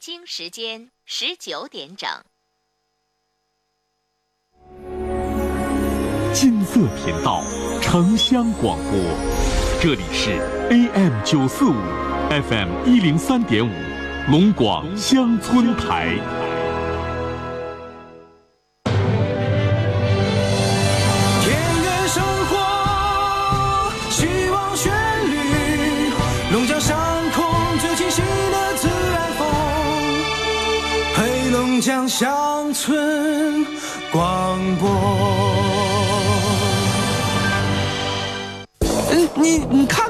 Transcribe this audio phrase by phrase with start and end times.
[0.00, 2.08] 京时间十九点整。
[6.32, 7.42] 金色频道，
[7.82, 8.98] 城乡广播，
[9.78, 10.40] 这里是
[10.70, 11.74] AM 九四五
[12.30, 13.70] ，FM 一零三点五，
[14.30, 16.49] 龙广乡村台。
[39.72, 40.09] 你你看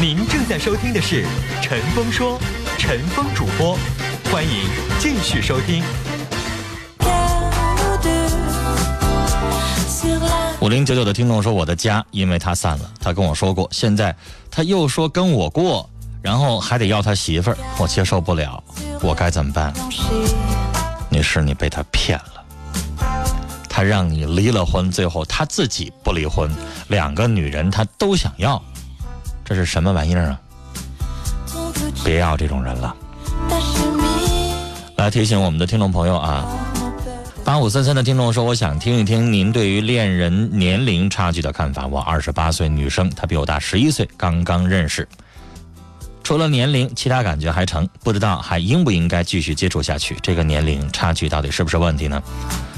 [0.00, 1.24] 您正在收听的是
[1.60, 2.38] 《陈峰说》，
[2.78, 3.76] 陈峰主播，
[4.32, 4.50] 欢迎
[4.98, 5.84] 继续收听。
[10.58, 14.16] 五零九九的听众说：“我的家因为他散了，他跟我说过，现在
[14.50, 15.86] 他又说跟我过，
[16.22, 18.64] 然后还得要他媳妇儿，我接受不了，
[19.02, 19.70] 我该怎么办？”
[21.12, 23.04] 女士，你被他骗了，
[23.68, 26.50] 他让你离了婚，最后他自己不离婚，
[26.88, 28.62] 两个女人他都想要，
[29.50, 30.40] 这是什么玩意儿啊？
[32.04, 32.94] 别要这种人了。
[34.94, 36.46] 来提醒我们的听众朋友啊。
[37.44, 41.84] 八五三三的听众说：“我想听一听您对于恋人年龄差距的看法。
[41.84, 45.08] 我二十八岁女生，她比我大十一岁，刚刚认识。
[46.22, 50.16] 除了年龄，其他感觉还成，不知道还应不应该继续接触下去。
[50.22, 52.22] 这个年龄差距到底是不是问题呢？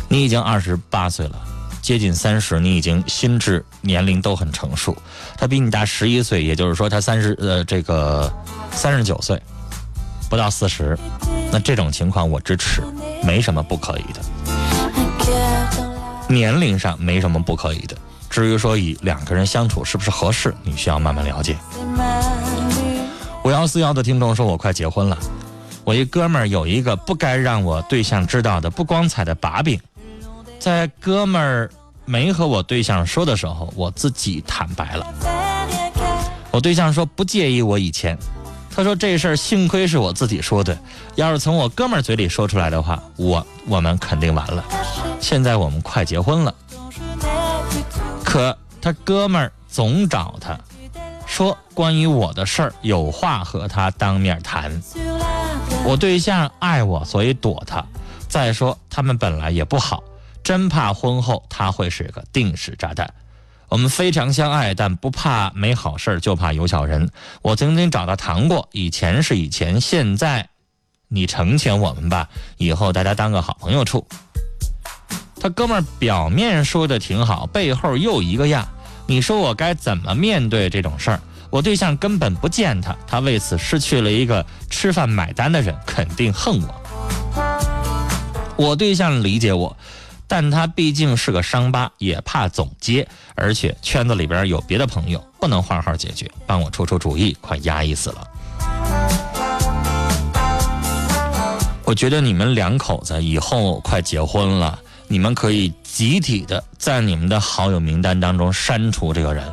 [0.08, 1.38] 你已经二十八岁了，
[1.82, 4.96] 接近三十，你已经心智年龄都很成熟。
[5.36, 8.32] 他比你大十一岁，也就是说他三十呃这个
[8.70, 9.42] 三十九岁，
[10.30, 10.96] 不到四十。
[11.50, 12.82] 那这种情况我支持，
[13.24, 14.20] 没什么不可以的。”
[16.32, 17.96] 年龄上没什么不可以的，
[18.30, 21.56] 至于说以两个人相处是不是合适，你需要慢慢了解。
[23.44, 25.18] 五幺四幺的听众说：“我快结婚了，
[25.84, 29.78] 我一哥们儿有一个不该让我对象知道的不光彩的把柄，
[30.62, 31.68] 在哥们儿
[32.04, 35.04] 没和我对象说的时候，我自己坦白了。
[36.52, 38.16] 我对象说不介意我以前，
[38.70, 40.78] 他说这事儿幸亏是我自己说的，
[41.16, 44.64] 要是从我哥们儿嘴里说出来的话，我我们肯定完了。”
[45.20, 46.54] 现在我们快结婚了，
[48.24, 50.56] 可他哥们儿总找他，
[51.26, 54.80] 说关于我的事儿有话和他当面谈。
[55.84, 57.84] 我对象爱我，所以躲他。
[58.28, 60.02] 再说他们本来也不好，
[60.42, 63.12] 真怕婚后他会是个定时炸弹。
[63.68, 67.10] 我们非常相爱，但不怕没好事就怕有小人。
[67.40, 70.48] 我曾经找他谈过，以前是以前，现在
[71.08, 74.06] 你成全我们吧，以后大家当个好朋友处。
[75.40, 78.68] 他哥们儿表面说的挺好，背后又一个样。
[79.06, 81.20] 你说我该怎么面对这种事儿？
[81.50, 86.82] 我对象根本不见他，他为此失去了一个吃饭买单的人，肯定恨我。
[88.56, 89.76] 我对象理解我，
[90.34, 98.26] 但他毕竟是个伤疤，也怕总结，而且圈子里边有别的朋友，不能换号解决，帮我出出主意，快压抑死了。
[101.84, 104.78] 我觉得你们两口子以后快结婚了。
[105.06, 109.44] 你们可以集体的在你们的好友名单当中删除这个人，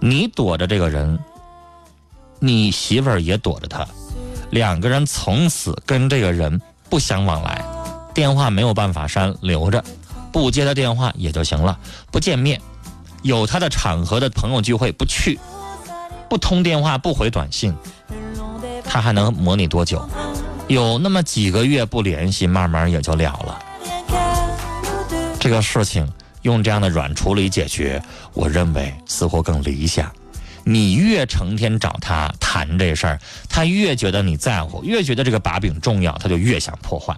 [0.00, 1.18] 你躲着这个人，
[2.38, 3.86] 你媳妇儿也躲着他，
[4.48, 6.58] 两个人从此跟这个人
[6.88, 7.62] 不相往来，
[8.14, 9.84] 电话没有办法删，留着，
[10.32, 11.78] 不接他电话也就行了，
[12.10, 12.60] 不见面，
[13.22, 15.38] 有他的场合的朋友聚会不去，
[16.28, 17.74] 不通电话不回短信，
[18.84, 20.08] 他还能磨你多久？
[20.66, 23.58] 有那么几个月不联系，慢慢也就了了。
[25.40, 26.06] 这个事情
[26.42, 28.02] 用这样的软处理解决，
[28.34, 30.12] 我认为似乎更理想。
[30.64, 33.18] 你越成天找他谈这事儿，
[33.48, 37.16] 他越觉得你在乎，越觉得这个把柄重要，他就越想破坏。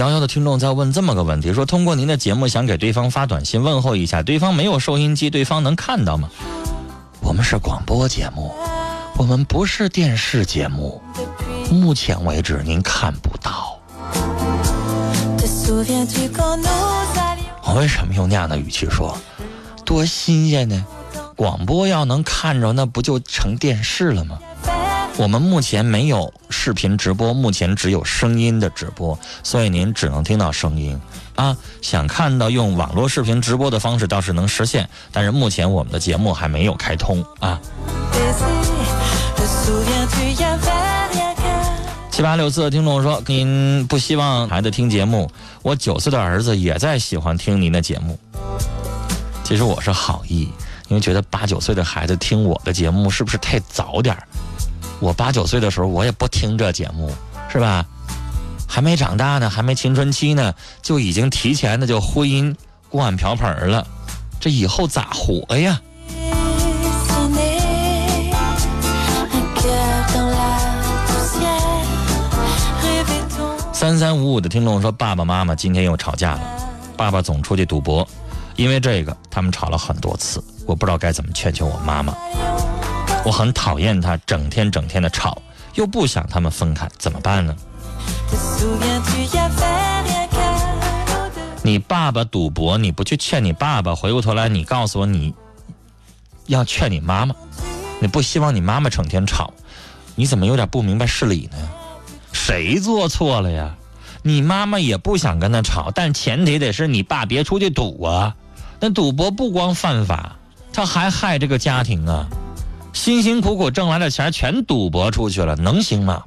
[0.00, 6.30] 幺幺的听众在问这么个问题：说通过您的节目想给对方发短信问候一下，对方没有收音机，对方能看到吗？
[7.20, 8.50] 我们是广播节目，
[9.18, 11.02] 我们不是电视节目，
[11.70, 13.78] 目前为止您看不到。
[17.62, 19.14] 我为什么用那样的语气说？
[19.84, 20.82] 多新鲜呢！
[21.36, 24.38] 广播要能看着，那不就成电视了吗？
[25.16, 30.98] 我们目前没有视频直播，目前只有声音的直播，所以您只能听到声音
[31.34, 31.56] 啊。
[31.82, 37.60] 想看到用网络视频直播的方式倒是能实现，但是目前我们的节目还没有开通啊。
[42.10, 45.30] 七八六四的听众说：“您不希望孩子听节目，
[45.62, 48.18] 我九岁的儿子也在喜欢听您的节目。
[49.44, 50.50] 其实我是好意，
[50.88, 54.22] 因为觉得八九岁的孩子听我的节目是不是太早点儿？
[55.00, 57.10] 我八九岁的时候我也不听这节目，
[57.50, 57.84] 是吧？
[58.68, 62.54] 还没长大呢，还没青春期呢，就已经提前的就婚姻
[62.88, 63.84] 锅碗瓢盆了，
[64.38, 65.80] 这以后咋活呀？”
[73.72, 76.40] 三三五五的听众说：“爸爸妈妈今天又吵架了，
[76.98, 78.06] 爸爸总出去赌博，
[78.54, 82.14] 因为这个他们吵了很多次，我不知道该怎么劝劝我妈妈。
[83.24, 85.40] 我很讨厌他整天整天的吵，
[85.74, 87.54] 又不想他们分开，怎么办呢？”
[91.62, 95.34] 你爸爸赌博，你不去劝你爸爸，回过头来你告诉我你
[96.46, 97.34] 要劝你妈妈，
[98.00, 99.52] 你不希望你妈妈整天吵，
[100.14, 101.58] 你怎么有点不明白事理呢？
[102.32, 103.76] 谁做错了呀？
[104.22, 108.34] 你妈妈也不想跟他吵，但前提得是你爸别出去赌啊。
[108.80, 110.36] 那赌博不光犯法，
[110.72, 112.26] 他还害这个家庭啊。
[112.92, 116.24] 辛辛苦苦挣来的钱全赌博出去了，能行吗？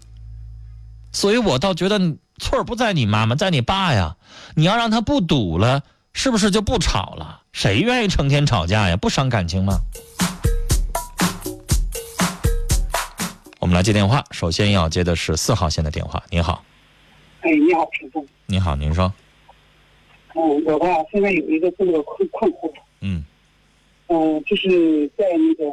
[1.11, 1.99] 所以我倒觉得
[2.39, 4.15] 错儿不在你妈妈，在你爸呀。
[4.55, 5.83] 你要让他不赌了，
[6.13, 7.41] 是不是就不吵了？
[7.51, 8.97] 谁愿意成天吵架呀？
[8.97, 9.77] 不伤感情吗？
[13.59, 16.23] 我们来接电话，首先要接的是四号线的电话。
[16.29, 16.63] 您好，
[17.41, 18.25] 哎，你好，陈总。
[18.47, 19.13] 你好，您说。
[20.35, 22.71] 嗯，我吧，现在有一个这个困困惑。
[23.01, 23.23] 嗯。
[24.07, 25.63] 嗯，就是在那个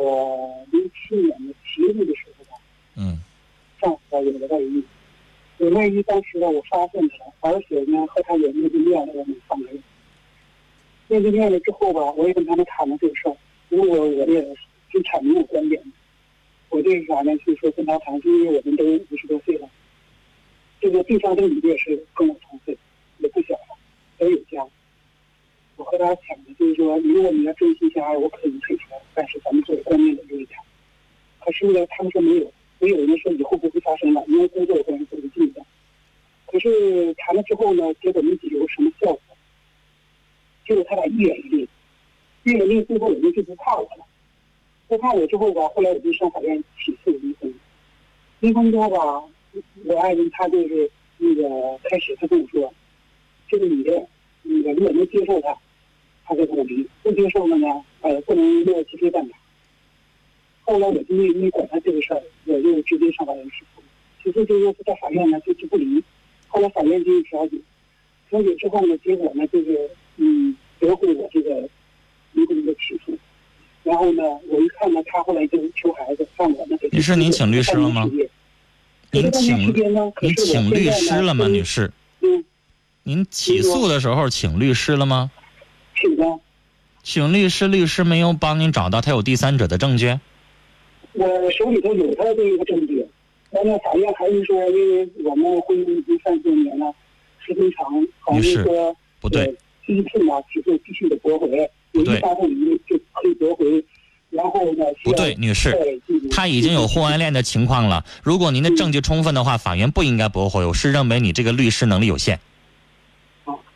[0.70, 2.60] 零七年的七月的时候吧。
[2.96, 3.18] 嗯。
[3.80, 4.84] 丈夫有了外遇，
[5.56, 7.10] 有外遇，当时呢，我发现了，
[7.40, 9.82] 而且呢，和他有面对面的那方面。
[11.08, 13.36] 面对面了之后吧，我也跟他们谈了这个事儿，
[13.70, 14.42] 如果我也
[14.92, 15.82] 就阐明我观点。
[16.68, 17.34] 我这是啥呢？
[17.38, 19.68] 就是说跟他谈，因为我们都五十多岁了，
[20.80, 22.76] 这个对方这个女的也是跟我同岁，
[23.18, 23.78] 也不小了，
[24.18, 24.64] 都有家。
[25.90, 30.52] 我和他讲的就是说，如果你要真心相爱，我可以退出，但是咱们做观念的留一家。
[31.40, 35.60] 可是呢，他们说没有，没有人说以后不会发生了，因为工作关系都是近的。
[36.46, 39.20] 可是谈了之后呢，结果没有什么效果，
[40.64, 41.68] 结果他俩一演越烈，
[42.44, 44.06] 越演越烈，最后人家就不怕我了。
[44.86, 47.52] 不怕我之后吧，后来我就上法院起诉离婚。
[48.38, 49.24] 离婚之后吧，
[49.86, 50.88] 我爱人他就是
[51.18, 52.72] 那个开始他跟我说，
[53.48, 54.06] 这个女的，
[54.44, 55.56] 那个如果能接受他，
[56.30, 57.66] 他就跟我离；不接受了呢，
[58.02, 59.36] 呃，不能落鸡飞蛋打。
[60.60, 63.82] 后来我就没没管他这个事儿，我就直接上法院起诉。
[64.22, 66.00] 起诉之后在法院呢就就不离。
[66.46, 67.56] 后来法院进行调解，
[68.28, 71.68] 调解之后呢，结果呢就是嗯驳回我这个
[72.34, 73.18] 离婚的起诉。
[73.82, 76.88] 然后呢，我一看呢，他后来就求孩子，让我呢给。
[76.92, 78.08] 女士，您请律师了吗？
[79.10, 81.90] 您请您请律师了吗，女士？
[82.20, 82.44] 嗯。
[83.02, 85.32] 您起诉的时候请律师了吗？
[86.00, 86.40] 请了。
[87.02, 90.18] 请律师，律师没有帮您找到他有第三者的证据。
[91.12, 93.04] 我手里头有他这个证据，
[93.50, 96.92] 但是法院还是说，因为我们婚姻已经三十多年了，
[97.44, 97.86] 时间长，
[98.20, 99.54] 好像说不对，
[99.86, 101.48] 第一次嘛，起诉必须得驳回。
[101.92, 103.84] 不对，就可以驳回，
[104.30, 104.84] 然后呢？
[105.02, 105.76] 不对，女士，
[106.30, 108.04] 他已经有婚外恋的情况了。
[108.22, 110.64] 如果您的证据充分的话，法院不应该驳回。
[110.64, 112.38] 我是认为你这个律师能力有限，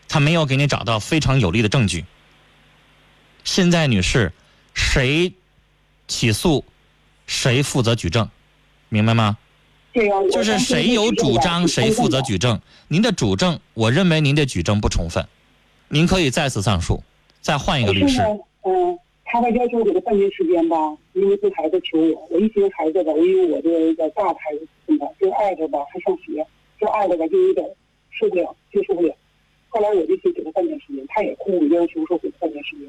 [0.08, 2.04] 他没有给你找到非常有力的证据。
[3.44, 4.32] 现在，女士，
[4.72, 5.32] 谁
[6.08, 6.64] 起诉，
[7.26, 8.28] 谁负责举证，
[8.88, 9.36] 明白吗？
[10.32, 12.60] 就是谁有主张，谁负责举证。
[12.88, 15.24] 您的主证，我认为您的举证不充分，
[15.88, 17.02] 您可以再次上诉。
[17.40, 18.22] 再换一个律师。
[18.62, 20.76] 嗯，他还要求我给他半年时间吧，
[21.12, 26.44] 因为这孩子求我，我一寻孩子吧，我因为我这个大的孩子现在就爱着吧，还上学，
[26.80, 27.64] 就爱着吧，就有点
[28.10, 29.14] 受不了，接受不了。
[29.68, 32.88] 后来我就先给他半年时间，他也哭，要求说给他半年时间。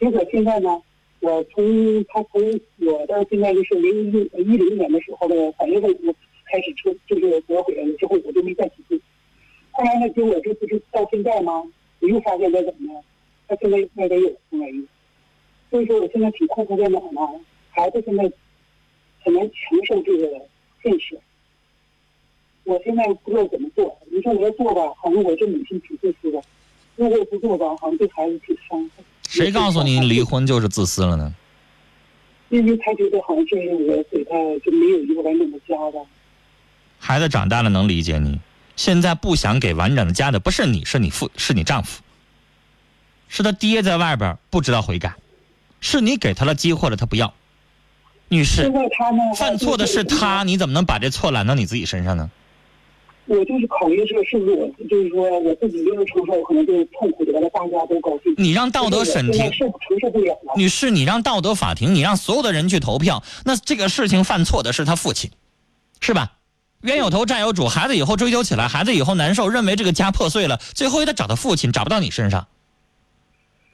[0.00, 0.80] 结果现在呢，
[1.20, 2.40] 我从他从
[2.86, 6.14] 我到现在就是零一一零年的时候的三月份我
[6.46, 8.98] 开始出就是驳回来了之后，我就没再起诉。
[9.72, 11.64] 后来呢，结果这不是到现在吗？
[12.00, 13.00] 我又发现他怎么呢？
[13.48, 14.86] 他现在那边有婚外遇，
[15.70, 17.40] 所以说我现在挺困惑在哪呢？
[17.70, 18.22] 孩子现在
[19.24, 20.40] 很难承受这个
[20.82, 21.18] 现实，
[22.64, 23.98] 我现在不知道怎么做。
[24.10, 26.40] 你说我要做吧，好像我这母亲挺自私的，
[26.98, 29.04] 如果不做吧，好像对孩子挺伤害。
[29.28, 31.32] 谁告诉你离婚就是自私了呢？
[32.48, 34.32] 因为他觉得好像这是我给他
[34.64, 36.00] 就没有一个完整的家吧。
[36.98, 38.40] 孩子长大了能理解你，
[38.74, 42.02] 现在不想给完整的家的不是你，是你父，是你丈夫，
[43.28, 45.14] 是他爹在外边不知道悔改，
[45.80, 47.32] 是你给他了机会了，他不要。
[48.30, 48.72] 女士
[49.36, 52.28] 犯错的是他，你怎么能把这错揽到你自己身上呢？
[53.28, 58.34] 我就是考虑这个是不是我，就是说我自己一个人承受，可能就是痛苦的，完了大家都高兴。
[58.36, 60.54] 你让道德审庭受承受不了了。
[60.56, 65.30] 女士，你让道德法庭，你让所有的人去投票，那这个事情犯错的是他父亲，
[66.00, 66.32] 是吧？
[66.82, 72.46] 冤有头债有主，孩子以后追究起来，孩子以后难受，认为这个家破碎了，最后也得找他父亲，找不到你身上。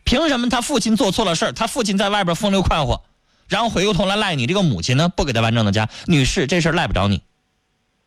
[0.04, 3.02] 凭什么他父亲做错了事儿，他父亲在外边风流快活，
[3.46, 5.11] 然后回过头来赖你这个母亲呢？
[5.11, 7.20] 不给他完整的家，女士，这事儿赖不着你，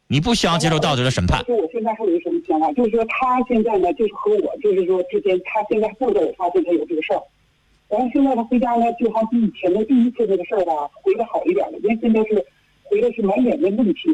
[0.08, 1.44] 你不需要接受道德的审判。
[1.46, 7.22] 就是我现在还有一个什么想法，就是说他现在呢，就是和我，就是说之间，他现在不知道我发现他有这个事儿，
[7.90, 10.72] 然后现在他回家呢，就好像比以前的第一次这个事儿吧，
[11.02, 12.46] 回的好一点了，因为现在是
[12.84, 14.10] 回的是满脸的问题，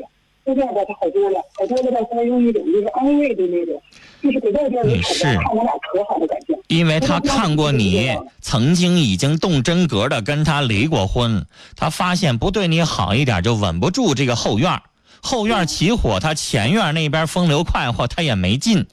[0.46, 3.82] 现在吧他好多了，好多了吧，他用一种就是安慰的那种，
[4.22, 6.54] 就是给外边人看我俩可好的感觉。
[6.68, 8.10] 因为他看过你
[8.42, 11.46] 曾经已经动真格的跟他离过婚，
[11.76, 14.82] 他发现不对你好一点就稳不住这个后院儿
[15.26, 18.86] 后院起火，他前院那边风流快活，他也没劲。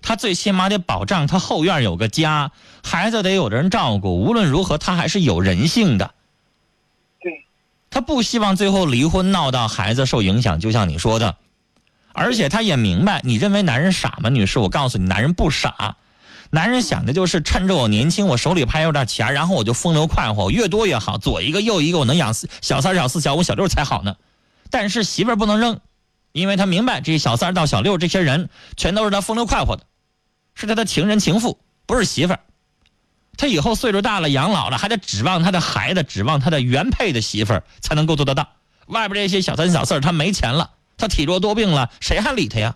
[0.00, 2.52] 他最起码得保障他后院有个家，
[2.84, 4.20] 孩子得有人照顾。
[4.20, 6.12] 无论如何，他还是有人性的。
[7.20, 7.44] 对，
[7.90, 11.36] 他不希望最后离婚闹到孩子受影响，就像你说的。
[12.12, 14.60] 而且他也明白，你认为男人傻吗，女士？
[14.60, 15.96] 我告诉你，男人不傻。
[16.50, 24.14] 男人想的就是趁着我年轻，我手里还有点钱，然后我就风流快活，越多越好，左一个右一个，我能养小三、小四、小五、小六才好呢。
[24.74, 25.78] 但是媳妇儿不能扔，
[26.32, 29.84] 因为他明白这小三到小六这些人全都是他风流快活的，
[30.56, 32.40] 是他的情人情妇，不是媳妇儿。
[33.36, 38.48] 他以后岁数大了，养老了，还得指望他的孩子，指望他的原配的媳妇儿才能够做得到。
[38.86, 42.74] 外边这些小三小四儿，他没钱了，他体弱多病了，谁还理他呀？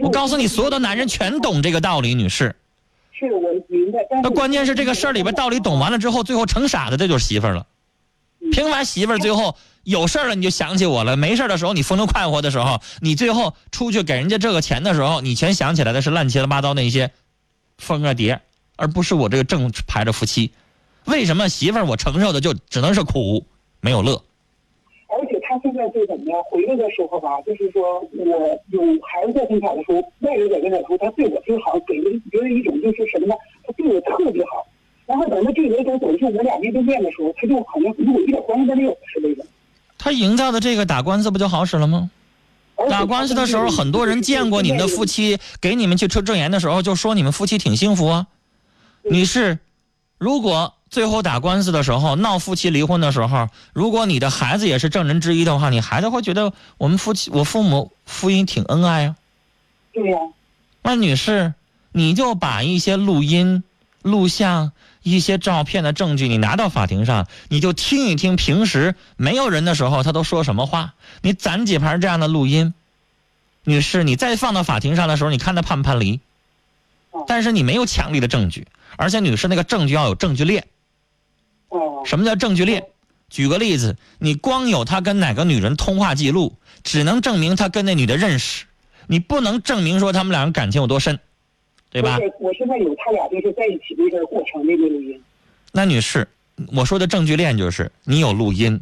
[0.00, 2.56] 我告诉你，所有的男人全懂这个道理，女士。
[3.12, 7.66] 是我明白，那关键是这个事儿里边道理懂完了之后，最后成傻子，这就是媳妇儿了。
[8.50, 17.10] 凭完媳妇儿，最后有事儿了你就想起我了，没事的时候你风流快活的时候，你最后出去给人家这个钱的时候，你全想起来的是乱七八糟那些
[17.78, 18.40] 风啊蝶，
[18.76, 20.50] 而不是我这个正牌的夫妻。
[21.04, 23.44] 为什么媳妇儿我承受的就只能是苦，
[23.80, 24.22] 没有乐？
[25.06, 26.42] 而且他现在就怎么样？
[26.50, 28.26] 回来的时候吧，就是说我
[28.70, 33.34] 有孩子在身上的时候，外人在跟他说，他对我就好，给人别人一种就是什么呢？
[33.64, 34.66] 他对我特别好。
[35.06, 39.44] 然后等到这个人走去我俩面对面的时候，他就好像跟我一点关系都没有似的。
[40.04, 42.10] 他营造的这个打官司不就好使了吗？
[42.90, 48.26] 打官司的时候，很多人见过你们的夫妻，给你们去出证言的时候，就说你们夫妻挺幸福啊。
[49.02, 49.58] 女士，
[50.18, 59.16] 如果最后打官司的时候闹夫妻离婚的时候，如果你的孩子也是证人之一的话，你孩子会觉得我们夫妻我父母夫妻挺恩爱啊。
[59.94, 60.18] 对呀、
[60.82, 61.54] 那女士，
[61.92, 63.64] 你就把一些录音、
[64.02, 64.72] 录像、
[65.04, 72.74] 一些照片的证据，你拿到法庭上，你就听一听平时没有人的时候他都说什么话，你攒几盘这样的录音。
[73.62, 76.20] 女士，你再放到法庭上的时候，你看他判不判离？
[77.26, 80.66] 但是你没有强力的证据，而且女士那个证据要有证据链。
[81.68, 82.84] 哦、什么叫证据链？
[83.30, 88.64] 举个例子，你光有他跟哪个女人通话记录，只能证明他跟那女的认识，
[89.06, 91.18] 你不能证明说他们两个感情有多深，
[91.94, 92.16] 对吧？
[92.18, 95.22] 是我现在有他俩就是在一起那个过程那个录音。
[95.70, 96.26] 那女士，
[96.72, 98.80] 我说的证据链就是你有录音，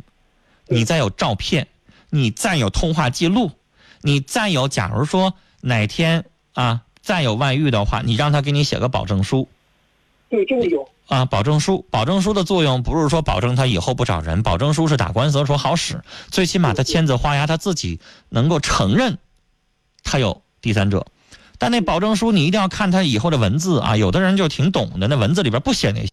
[0.66, 1.68] 你再有照片，
[2.08, 3.50] 你再有通话记录，
[4.00, 9.46] 你再有，假如说哪天啊再有外遇的话，你让他给你写个保证书
[10.30, 10.88] 对，这个有。
[11.08, 16.00] 啊，保证书，保证书的作用不是说保证他以后不找人，保证书是打官司的时候好使，
[16.30, 18.00] 最起码他签字画押，他自己
[18.30, 19.18] 能够承认
[20.02, 21.06] 他有第三者。
[21.62, 26.08] 但那保证书你一定要看他以后的文字啊，有的人就挺懂的，那文字里边不写那些。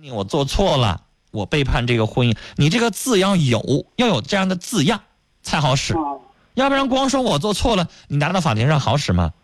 [0.00, 5.02] 你我做错了，我背叛这个婚姻，你这个字要有，要有这样的字样
[5.42, 6.00] 才好使，啊，
[6.54, 9.34] 要不然光说我做错了，你拿到法庭上好使吗？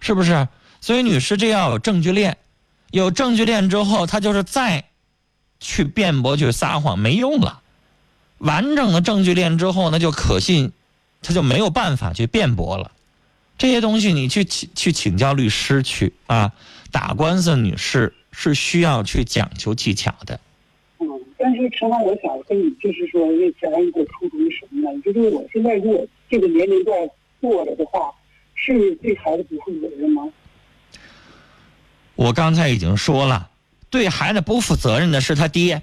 [0.00, 0.48] 是不是？
[0.80, 2.38] 所以女士，这要有证据链，
[2.94, 4.84] 有证据链之后，他就是再
[5.58, 7.60] 去辩驳、去撒谎没用了。
[8.38, 10.70] 完整的证据链之后，那就可信，
[11.20, 12.92] 他就没有办法去辩驳了。
[13.58, 16.52] 这些东西你去请去请教律师去啊，
[16.92, 20.38] 打官司，女士是需要去讲究技巧的。
[21.00, 25.02] 嗯，但是陈芳，我想跟你就是说，为讲一个初衷是什么呢？
[25.04, 26.96] 就是我现在如果这个年龄段
[27.40, 28.12] 过了的话，
[28.54, 30.28] 是对孩子不负责任吗？
[32.16, 33.48] 我刚才已经说了，
[33.90, 35.82] 对孩子不负责任的是他爹，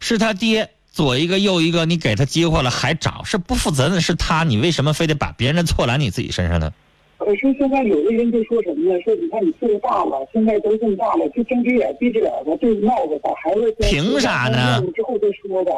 [0.00, 6.72] 是他爹左一个右一个，你给他机会了还找，是不负责任的是他，你为什么非得把别人的错揽你自己身上呢？
[7.16, 9.00] 可是现在有的人就说什么呢？
[9.02, 15.72] 说你看你岁数大了，现在都这么大了，就睁只眼闭只眼的，就闹着把孩子凭啥呢之后再说吧。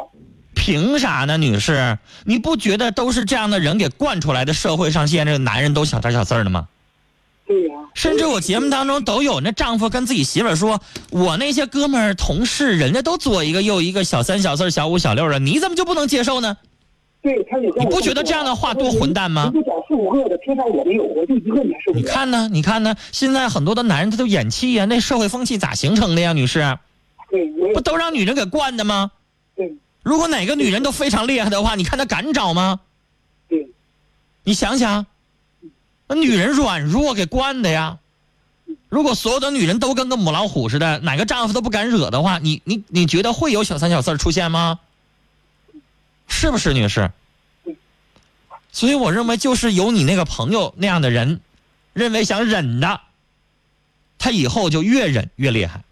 [0.53, 1.97] 凭啥呢，女士？
[2.25, 4.51] 你不觉得都是这样的人给惯出来的？
[4.51, 6.67] 社会上现在这个男人都小三小四儿的吗？
[7.47, 16.57] 对呀、甚至我节目当中都有那丈夫跟自己媳妇儿说：“我那些哥们儿同事，人家都左一个右一个，小三小四小五小六的，你怎么就不能接受呢？”
[17.23, 17.35] 对，
[17.79, 21.03] 你不觉得这样的话多混蛋吗你不找四五个的，凭啥我没有？
[21.03, 21.91] 我就一个，你还受？
[21.93, 22.49] 你看呢？
[22.51, 22.95] 你看呢？
[23.11, 26.77] 现在很多的男人他都演戏呀，那社会风气咋形成的呀，女士？
[27.31, 29.11] 对，不都让女人给惯的吗？
[29.55, 29.73] 对
[30.03, 32.79] 如果哪个女人都非常厉害的话，你看她敢找吗？
[33.49, 33.67] 对
[34.43, 35.05] 你想想，
[36.07, 37.99] 那女人软弱给惯的呀。
[38.89, 44.79] 如果所有的女人都跟个母老虎似的，哪个丈夫都不敢惹的话，你你你觉得会有小三小四出现吗？
[46.27, 47.11] 是不是，女士？
[48.71, 51.41] 所以我认为，就是有你那个朋友那样的人，
[51.93, 53.01] 认为想忍的，
[54.17, 55.83] 他以后就越忍越厉害。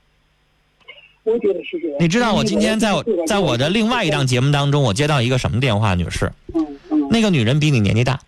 [1.23, 1.97] 我觉得是这样。
[1.99, 6.31] 你知道，我今天在我在我的另外一档节目当中，我接到一个什么电话，女士？
[6.53, 8.19] 嗯嗯那个女人比你年纪大，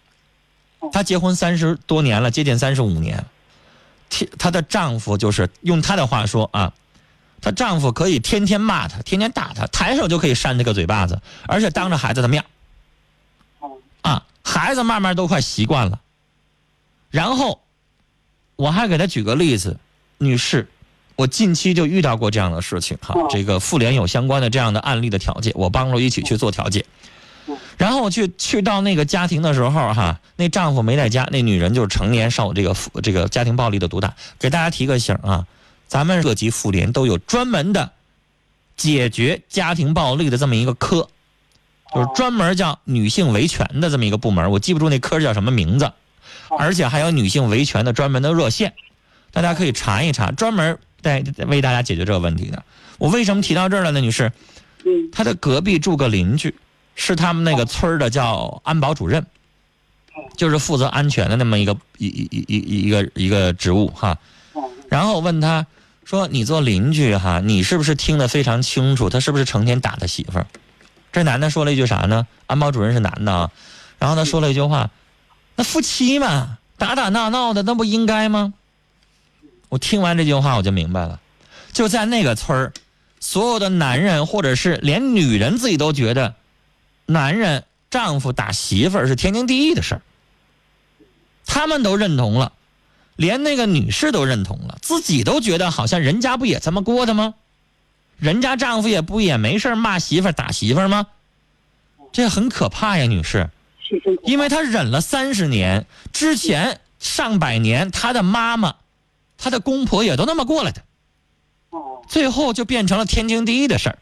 [0.92, 3.26] 她结婚三十多年了，接近三十五年。
[4.38, 6.74] 她的丈夫就是用她的话说啊，
[7.42, 12.46] 她丈夫可以天天骂她，天天打她，抬手就可以扇她个嘴巴子，而且当着孩子的面
[13.62, 13.70] 嗯
[14.02, 16.00] 啊，孩子慢慢都快习惯了。
[17.10, 17.62] 然后
[18.56, 19.78] 我还给她举个例子，
[20.18, 20.70] 女士，
[21.16, 26.86] 我近期就遇到过这样的事情哈，哦这个妇联有相关的这样的案例的调解，我帮着一起去做调解。
[27.78, 34.16] 然后我去去到那个家庭的时候哈，那丈夫没在家，那女人就是成年受这个这个家庭暴力的毒打。
[34.40, 35.46] 给大家提个醒啊，
[35.88, 37.92] 咱们各级妇联都有专门的
[38.76, 41.08] 解决家庭暴力的这么一个科，
[41.94, 45.92] 就是专门叫女性维权的这么一个部门，我记不住那科叫什么名字，
[46.60, 48.74] 而且还有女性维权的专门的热线，
[49.32, 52.64] 大家可以查一查，专门在为大家解决这个问题的。
[52.98, 54.32] 我为什么提到这儿了呢，女士？
[54.86, 56.56] 嗯他的隔壁住个邻居，
[56.98, 59.26] 是他们那个村的叫安保主任，
[60.36, 64.18] 就是负责安全的那么一个一一一一一个一个职务哈。
[64.90, 65.66] 然后我问他
[66.04, 69.10] 说：“你做邻居哈，你是不是听得非常清楚？
[69.10, 70.48] 他是不是成天打他媳妇儿？”
[71.14, 72.28] 这男的说了一句啥呢？
[72.48, 73.52] 安保主任是男的啊，
[74.00, 74.90] 然后他说了一句话
[75.56, 78.54] ：“那夫妻嘛，打打闹闹的，那不应该吗？”
[79.70, 81.20] 我听完这句话我就明白了，
[81.74, 82.74] 就在那个村儿，
[83.20, 86.36] 所有的男人或者是连女人自己都觉得，
[87.08, 90.02] 男人丈夫打媳妇儿是天经地义的事儿，
[91.46, 92.52] 他们都认同了，
[93.16, 97.34] 连那个女士都认同了，自己都觉得好像人家不也这么过的吗？
[98.18, 101.08] 人家丈夫也不也没事儿骂媳妇儿打媳妇儿吗？
[102.12, 103.50] 这很可怕呀，女士。
[104.24, 108.76] 因为她忍了三十年，之前上百年，她的妈妈、
[109.38, 110.84] 她的公婆也都那么过来的，
[111.70, 113.98] 哦最后就变成了天经地义的事儿。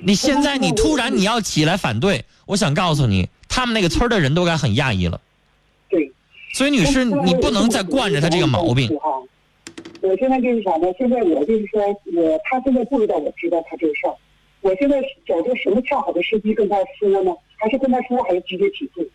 [0.00, 5.20] 哦你现在你突然你要起来反对，我想告诉你，他们那个村儿的人都该很讶异了。
[5.88, 6.10] 对。
[6.54, 8.90] 所以女士，你不能再惯着他这个毛病。
[10.00, 10.88] 我现在就是啥呢？
[10.98, 11.82] 现在我就是说，
[12.16, 14.14] 我他现在不知道我知道他这个事儿，
[14.62, 17.30] 我现在找着什么恰好的时机跟他说呢？
[17.56, 19.06] 还是跟他说，还是直接起诉？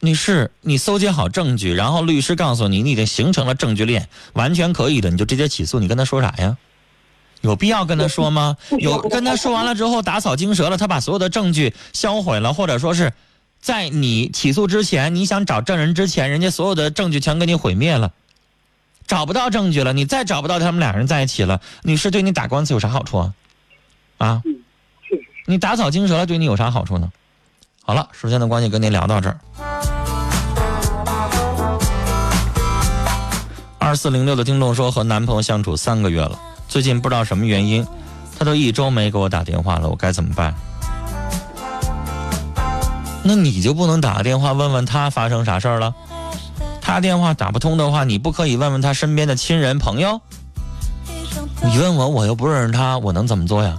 [0.00, 5.78] 女士，你搜集好证据，然后律师告诉你你已经形成了证据链，完全可以的，你就直接起诉。
[5.78, 6.56] 你跟他说啥呀？
[7.44, 8.56] 有必要跟他说吗？
[8.78, 13.12] 有跟他说完了之后打草惊蛇了，他把所有的证据销毁了，或者说是
[13.60, 18.12] 在你起诉之前，你想找证人之前，人家所有的证据全给你毁灭了，
[19.06, 23.34] 找不到证据了，你再找不到他们俩人在一起了，女士对你打官司有啥好处啊？
[24.16, 24.42] 啊？
[25.46, 27.12] 你打草惊蛇了，对你有啥好处呢？
[27.82, 29.38] 好了，时间的关系，跟您聊到这儿。
[33.78, 36.40] 二四零六的听众说，和男朋友相处三个月了，
[36.74, 37.86] 最近不知道什么原因，
[38.36, 40.52] 他都一周没给我打电话了，我该怎么办？
[43.22, 45.94] 那你就不能打个电话问问他发生啥事儿了？
[46.80, 50.20] 他电话打不通的话，你不可以问问他身边的亲人朋友？
[51.62, 53.78] 你问我，我又不认识他，我能怎么做呀？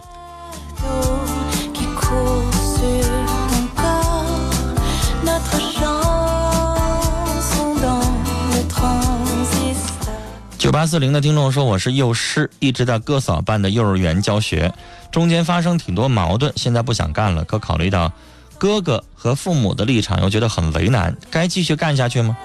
[10.65, 14.73] 九八四零的听众说：“我是幼师，一直在哥嫂办的幼儿园教学，
[15.11, 17.43] 中间发生挺多矛盾，现在不想干了。
[17.43, 18.11] 可考虑到
[18.57, 22.35] 哥哥和父母的立场，又觉得很为难，该继续干下去吗？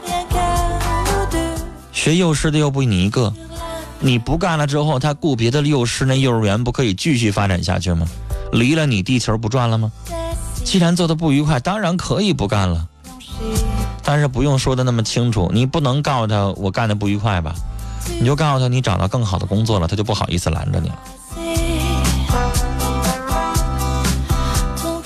[1.92, 3.32] 学幼师的又不你一个，
[4.00, 8.06] 你不干了之后，他雇别的幼师，那幼儿园不可以继续发展下去吗？
[8.52, 9.90] 离了你，地球不转了吗？
[10.62, 12.86] 既然做的不愉快，当然可以不干了，
[14.04, 17.54] 但是不用说的那么清楚，你不能告诉他我干的不愉快吧？”
[18.18, 20.98] 你就告诉他你找到更好的工作了，他就不好意思拦着你了。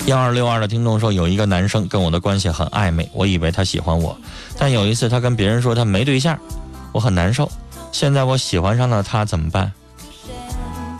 [0.05, 4.15] 幺二六二的听众说，有一个男生跟我的关系很暧昧，我以为他喜欢我，
[4.57, 6.37] 但有一次他跟别人说他没对象，
[6.91, 7.51] 我很难受。
[7.91, 9.71] 现在我喜欢上了他，怎么办？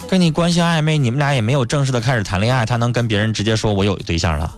[0.08, 4.56] 跟你关系暧昧，你们俩也没有正式的开始谈恋爱，他能跟别人直接说我有对象了？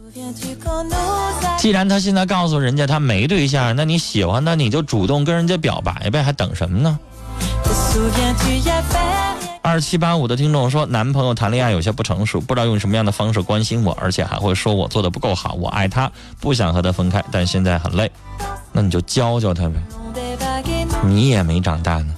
[1.58, 6.98] 既然他现在告诉人家他没对象，那你喜欢他你就主动跟人家表白呗，还等什么呢？
[9.62, 18.10] 二七八五的听众说，男朋友谈恋爱有些不成熟，不知道用什么样的方式关心我，而且还会说我做的不够好，我爱他，不想和他分开，但现在很累，
[18.72, 19.76] 那你就教教他呗，
[21.04, 22.16] 你也没长大呢。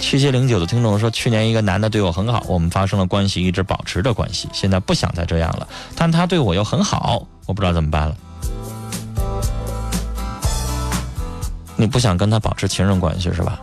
[0.00, 8.16] 七七零九的听众说，去年一个男的对我很好，我们发生了关系，一直保持着关系，现在不想再这样了，但他对我又很好，我不知道怎么办了。
[11.80, 13.58] 你不想跟他保持情人关系是吧？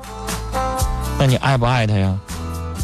[1.19, 2.17] 那你爱不爱他呀？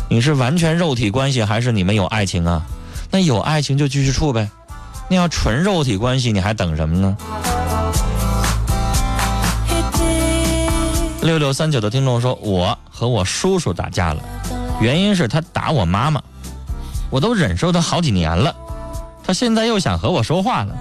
[0.07, 2.61] 你是完全肉体关系，还是你们有爱情啊？
[3.09, 4.47] 那有爱情就继续处呗。
[5.09, 7.17] 那要纯肉体关系，你还等什么呢？
[11.23, 14.21] 六六三九的听众说，我和我叔叔打架了，
[14.79, 16.21] 原因是他打我妈妈，
[17.09, 18.55] 我都忍受他好几年了，
[19.25, 20.75] 他现在又想和我说话了，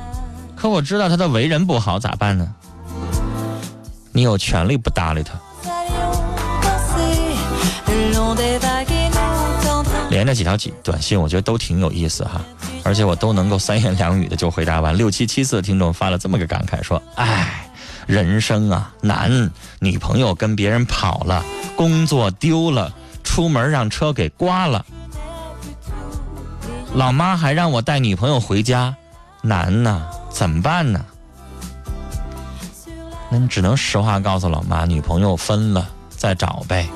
[0.55, 2.47] 可我知道他的为人不好，咋办呢？
[4.13, 5.33] 你有权利不搭理他。
[10.11, 12.41] 连着几条几短信，我觉得都挺有意思哈，
[12.85, 14.97] 而且我都能够三言两语的就回答完。
[14.97, 17.67] 六七七四的听众发了这么个感慨说：“唉。”
[18.05, 21.45] 人生啊难，女朋友跟别人跑了，
[21.77, 24.85] 工作丢了，出门让车给刮了，
[26.95, 28.97] 老妈还让我带女朋友回家，
[29.41, 31.05] 难呐，怎么办呢？
[33.33, 36.87] 那你只能实话告诉老妈，女朋友分了，再找呗。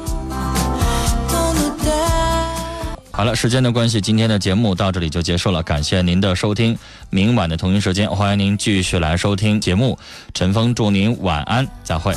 [3.11, 5.63] 好了，时间的关系，今天的节目到这里就结束了。
[5.63, 6.77] 感谢您的收听，
[7.09, 9.99] 明晚的同一时间，欢迎您继续来收听节目。
[10.35, 12.15] 陈峰祝您晚安，再会。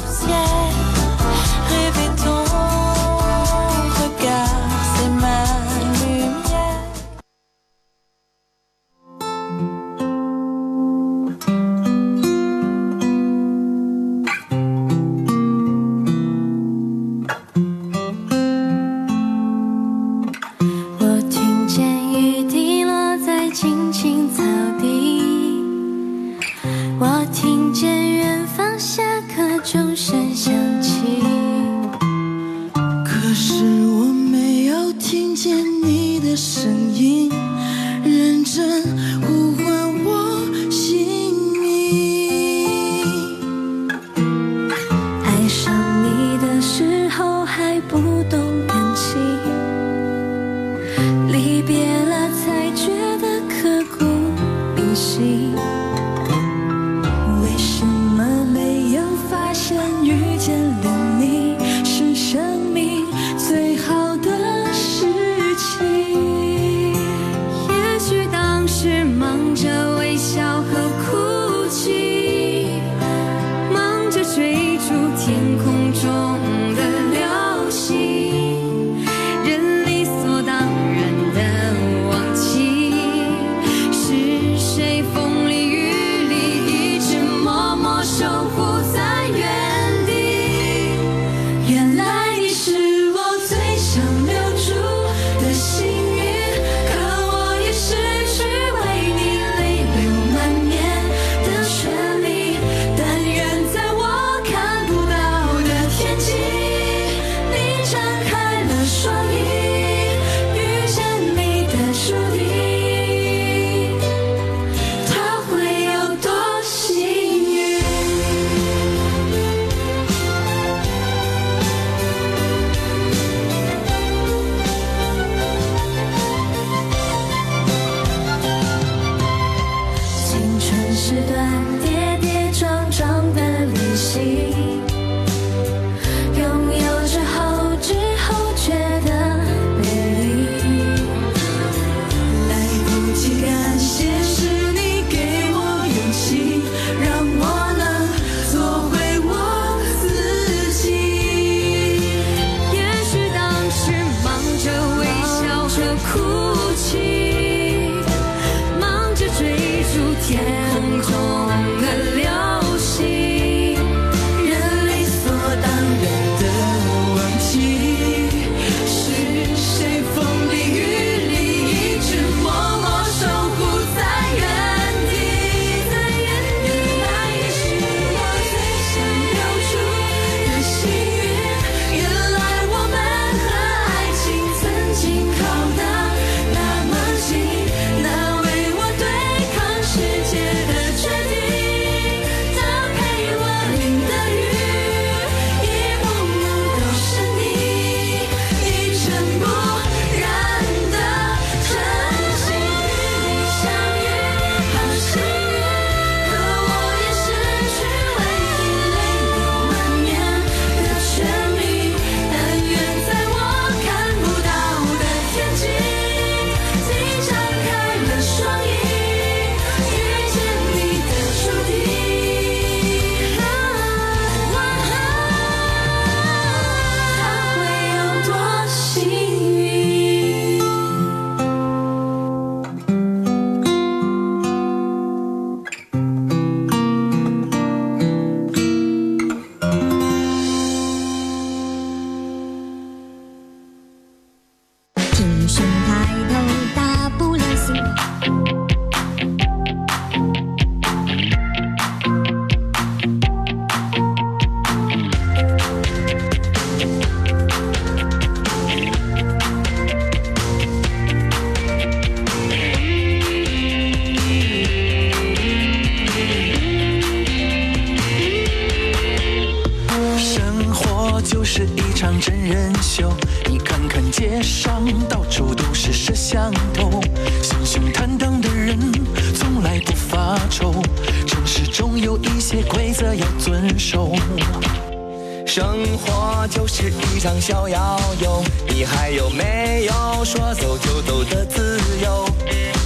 [286.40, 292.26] 活就是一场小摇游，你还有没有说走就走的自由？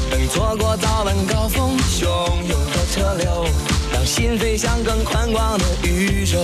[0.09, 3.45] 等错过早晚高峰汹涌的车流，
[3.93, 6.39] 让心飞向更宽广的宇宙。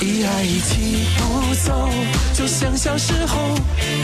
[0.00, 1.88] 一二一起步走，
[2.34, 3.38] 就像小时候，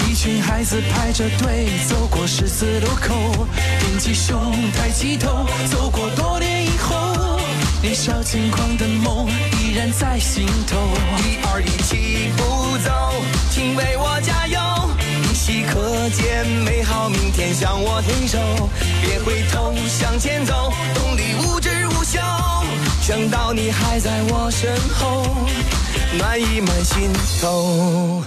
[0.08, 3.48] 一群孩子排着队走过十字路口，
[3.80, 4.38] 挺起胸，
[4.74, 7.40] 抬起头，走过多年以后，
[7.82, 9.26] 年少轻狂的梦
[9.72, 10.76] 依然在心头。
[11.24, 12.92] 一二一起步走，
[13.50, 14.60] 请为我加油，
[15.00, 18.38] 依稀可见美好明天向我挥手，
[19.00, 22.20] 别回头，向前走，动力无止无休。
[23.00, 25.24] 想到你还在我身后，
[26.18, 28.22] 暖意满心头。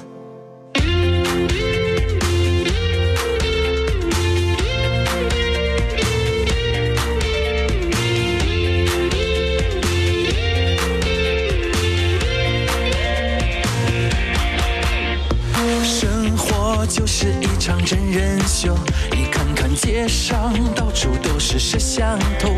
[17.05, 18.75] 就是一场真人秀，
[19.11, 22.49] 你看看街上到处都是摄像头，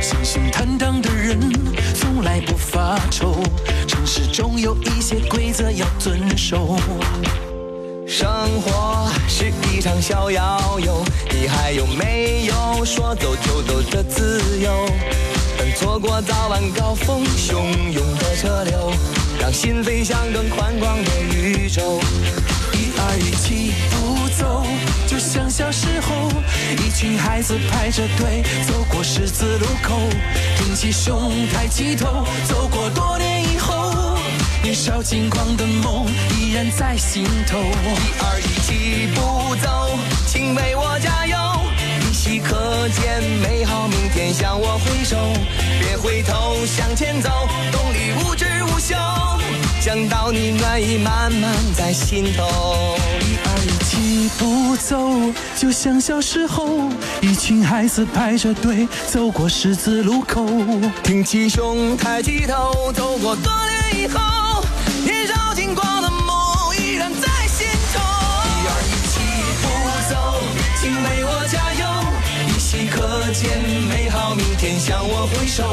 [0.00, 1.38] 信誓旦旦的人
[1.94, 3.42] 从来不发愁，
[3.86, 6.78] 城市中有一些规则要遵守。
[8.08, 8.26] 生
[8.62, 14.86] 活是一场小摇游，你还有没有说走就走的自由？
[15.58, 18.94] 等错过早晚高峰汹涌的车流，
[19.38, 22.00] 让心飞向更宽广的宇宙。
[22.72, 24.64] 一二一起步走，
[25.06, 26.30] 就像小时候，
[26.84, 29.98] 一群孩子排着队走过十字路口，
[30.56, 34.16] 挺起胸，抬起头，走过多年以后，
[34.62, 36.06] 年少轻狂的梦
[36.38, 37.58] 依然在心头。
[37.58, 41.36] 一二一起步走，请为我加油，
[42.30, 45.16] 依稀可见美好明天向我挥手，
[45.80, 47.28] 别回头，向前走，
[47.72, 48.94] 动力无止无休。
[49.80, 56.88] 想到你暖意慢慢在心头，一起步走，就像小时候，
[57.20, 60.46] 一群孩子排着队走过十字路口，
[61.02, 64.20] 挺起胸，抬起头，走过多年以后，
[73.32, 73.48] 见
[73.88, 75.64] 美好明天向我挥手，